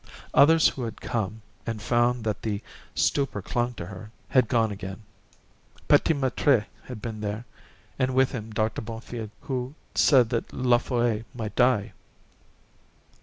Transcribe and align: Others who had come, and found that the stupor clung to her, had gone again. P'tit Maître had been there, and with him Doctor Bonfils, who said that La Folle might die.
Others 0.33 0.69
who 0.69 0.81
had 0.85 0.99
come, 0.99 1.43
and 1.63 1.79
found 1.79 2.23
that 2.23 2.41
the 2.41 2.63
stupor 2.95 3.43
clung 3.43 3.75
to 3.75 3.85
her, 3.85 4.09
had 4.29 4.47
gone 4.47 4.71
again. 4.71 5.03
P'tit 5.87 6.19
Maître 6.19 6.65
had 6.85 7.03
been 7.03 7.21
there, 7.21 7.45
and 7.99 8.15
with 8.15 8.31
him 8.31 8.51
Doctor 8.51 8.81
Bonfils, 8.81 9.29
who 9.41 9.75
said 9.93 10.29
that 10.31 10.51
La 10.53 10.79
Folle 10.79 11.21
might 11.35 11.55
die. 11.55 11.93